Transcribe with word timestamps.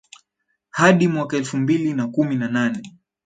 hadi 0.69 1.07
mwaka 1.07 1.37
elfu 1.37 1.57
mbili 1.57 1.93
na 1.93 2.07
kumi 2.07 2.35
na 2.35 2.47
nane 2.47 2.83